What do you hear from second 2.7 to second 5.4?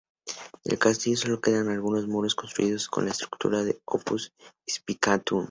con una estructura de "opus spicatum".